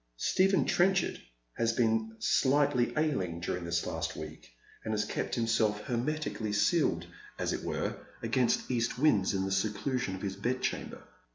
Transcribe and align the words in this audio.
Stephen 0.17 0.65
Trenchard 0.65 1.19
has 1.53 1.73
been 1.73 2.15
slightly 2.17 2.91
ailing 2.97 3.39
during 3.39 3.63
the 3.65 3.83
last 3.85 4.15
week, 4.15 4.49
and 4.83 4.93
has 4.95 5.05
kept 5.05 5.35
himself 5.35 5.79
hermetically 5.81 6.51
sealed, 6.53 7.05
as 7.37 7.53
it 7.53 7.61
were, 7.61 7.91
174 7.91 7.91
Dead 7.91 7.99
Men's 7.99 8.01
Shoes. 8.01 8.29
against 8.29 8.67
cast 8.67 8.99
winds 8.99 9.33
in 9.35 9.45
the 9.45 9.51
seclusion 9.51 10.15
of 10.15 10.23
his 10.23 10.35
bedchamber. 10.35 11.03